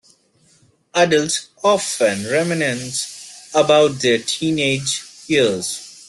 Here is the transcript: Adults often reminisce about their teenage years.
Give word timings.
Adults 0.95 1.49
often 1.63 2.25
reminisce 2.25 3.51
about 3.53 3.99
their 4.01 4.17
teenage 4.17 5.03
years. 5.27 5.95